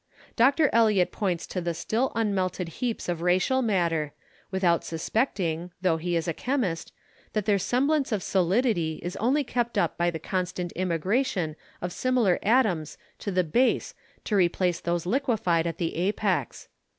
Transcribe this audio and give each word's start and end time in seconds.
Dr. 0.35 0.71
Eliot 0.73 1.11
points 1.11 1.45
to 1.45 1.61
the 1.61 1.75
still 1.75 2.11
unmelted 2.15 2.67
heaps 2.69 3.07
of 3.07 3.21
racial 3.21 3.61
matter, 3.61 4.13
without 4.49 4.83
suspecting 4.83 5.69
although 5.83 5.97
he 5.97 6.15
is 6.15 6.27
a 6.27 6.33
chemist 6.33 6.91
that 7.33 7.45
their 7.45 7.59
semblance 7.59 8.11
of 8.11 8.23
solidity 8.23 8.99
is 9.03 9.15
only 9.17 9.43
kept 9.43 9.77
up 9.77 9.99
by 9.99 10.09
the 10.09 10.17
constant 10.17 10.71
immigration 10.71 11.55
of 11.83 11.93
similar 11.93 12.39
atoms 12.41 12.97
to 13.19 13.29
the 13.29 13.43
base 13.43 13.93
to 14.23 14.33
replace 14.35 14.79
those 14.79 15.05
liquefied 15.05 15.67
at 15.67 15.77
the 15.77 15.95
apex. 15.95 16.67